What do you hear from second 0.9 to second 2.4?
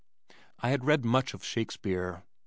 much of Shakespeare.